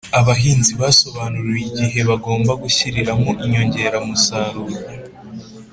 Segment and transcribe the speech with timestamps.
[0.19, 4.77] abahinzi basobanuriwe igihe bagomba gushyiriramo inyongera musaruro